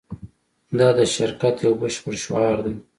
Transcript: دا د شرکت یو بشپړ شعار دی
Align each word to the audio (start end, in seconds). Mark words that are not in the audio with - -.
دا 0.79 0.89
د 0.97 0.99
شرکت 1.15 1.55
یو 1.65 1.73
بشپړ 1.81 2.13
شعار 2.23 2.57
دی 2.65 2.75